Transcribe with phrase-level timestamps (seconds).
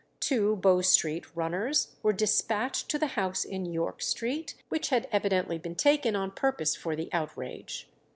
[0.19, 5.59] Two Bow Street runners were despatched to the house in York Street, which had evidently
[5.59, 7.87] been taken on purpose for the outrage.